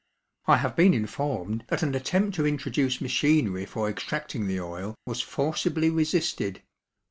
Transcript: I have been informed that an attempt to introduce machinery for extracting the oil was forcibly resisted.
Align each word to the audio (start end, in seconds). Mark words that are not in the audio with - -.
I 0.47 0.57
have 0.57 0.75
been 0.75 0.95
informed 0.95 1.65
that 1.67 1.83
an 1.83 1.93
attempt 1.93 2.35
to 2.35 2.47
introduce 2.47 3.01
machinery 3.01 3.67
for 3.67 3.87
extracting 3.87 4.47
the 4.47 4.59
oil 4.59 4.95
was 5.05 5.21
forcibly 5.21 5.91
resisted. 5.91 6.63